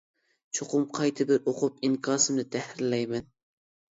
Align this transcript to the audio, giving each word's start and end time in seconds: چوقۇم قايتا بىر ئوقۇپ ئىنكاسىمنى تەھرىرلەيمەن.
چوقۇم 0.59 0.85
قايتا 0.97 1.27
بىر 1.31 1.43
ئوقۇپ 1.51 1.85
ئىنكاسىمنى 1.87 2.45
تەھرىرلەيمەن. 2.55 3.29